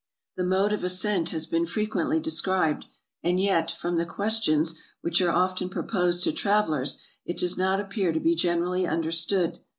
The 0.35 0.43
mode 0.43 0.73
AFRICA 0.73 0.89
357 0.97 1.11
of 1.21 1.21
ascent 1.21 1.29
has 1.29 1.45
been 1.45 1.65
frequently 1.67 2.19
described; 2.19 2.85
and 3.21 3.39
yet, 3.39 3.69
from 3.69 3.97
the 3.97 4.05
questions 4.07 4.73
which 5.01 5.21
are 5.21 5.29
often 5.29 5.69
proposed 5.69 6.23
to 6.23 6.31
travelers, 6.31 7.03
it 7.23 7.37
does 7.37 7.55
not 7.55 7.79
appear 7.79 8.11
to 8.11 8.19
be 8.19 8.33
generally 8.33 8.87
understood. 8.87 9.59